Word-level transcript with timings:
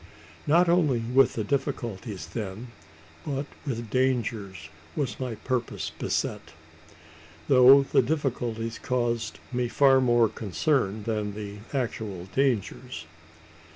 Not 0.47 0.67
only 0.67 0.97
with 0.97 1.35
difficulties 1.47 2.25
then, 2.25 2.69
but 3.23 3.45
with 3.67 3.91
dangers 3.91 4.69
was 4.95 5.19
my 5.19 5.35
purpose 5.35 5.91
beset; 5.99 6.53
though 7.47 7.83
the 7.83 8.01
difficulties 8.01 8.79
caused 8.79 9.37
me 9.51 9.67
far 9.67 10.01
more 10.01 10.27
concern 10.27 11.03
than 11.03 11.35
the 11.35 11.59
actual 11.71 12.25
dangers. 12.35 13.05